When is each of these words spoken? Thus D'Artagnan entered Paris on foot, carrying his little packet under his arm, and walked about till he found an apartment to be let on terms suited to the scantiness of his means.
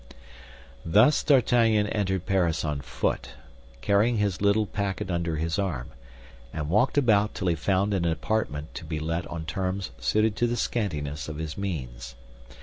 Thus 0.83 1.21
D'Artagnan 1.23 1.85
entered 1.85 2.25
Paris 2.25 2.65
on 2.65 2.81
foot, 2.81 3.33
carrying 3.81 4.17
his 4.17 4.41
little 4.41 4.65
packet 4.65 5.11
under 5.11 5.35
his 5.35 5.59
arm, 5.59 5.91
and 6.51 6.71
walked 6.71 6.97
about 6.97 7.35
till 7.35 7.49
he 7.49 7.53
found 7.55 7.93
an 7.93 8.05
apartment 8.05 8.73
to 8.73 8.83
be 8.83 8.99
let 8.99 9.27
on 9.27 9.45
terms 9.45 9.91
suited 9.99 10.35
to 10.37 10.47
the 10.47 10.57
scantiness 10.57 11.29
of 11.29 11.37
his 11.37 11.55
means. 11.55 12.15